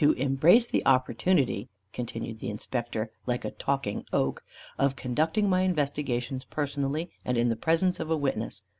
"To 0.01 0.13
embrace 0.13 0.67
the 0.67 0.83
opportunity," 0.87 1.69
continued 1.93 2.39
the 2.39 2.49
Inspector, 2.49 3.11
like 3.27 3.45
a 3.45 3.51
talking 3.51 4.03
oak, 4.11 4.43
"of 4.79 4.95
conducting 4.95 5.47
my 5.47 5.61
investigations 5.61 6.43
personally, 6.43 7.11
and 7.23 7.37
in 7.37 7.49
the 7.49 7.55
presence 7.55 7.99
of 7.99 8.09
a 8.09 8.17
witness. 8.17 8.63